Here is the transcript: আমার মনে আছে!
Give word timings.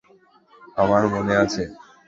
আমার 0.77 1.03
মনে 1.13 1.33
আছে! 1.43 1.61